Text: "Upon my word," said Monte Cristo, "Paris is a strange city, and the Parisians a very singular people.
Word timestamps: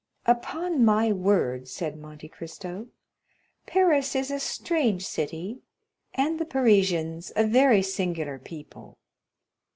"Upon 0.25 0.83
my 0.83 1.11
word," 1.11 1.67
said 1.67 1.95
Monte 1.95 2.27
Cristo, 2.27 2.87
"Paris 3.67 4.15
is 4.15 4.31
a 4.31 4.39
strange 4.39 5.05
city, 5.05 5.59
and 6.15 6.39
the 6.39 6.43
Parisians 6.45 7.31
a 7.35 7.45
very 7.45 7.83
singular 7.83 8.39
people. 8.39 8.97